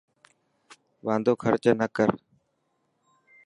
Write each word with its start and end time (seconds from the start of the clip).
واندو 1.05 1.33
خرچ 1.41 1.63
نه 1.79 1.87
ڪر. 1.95 2.09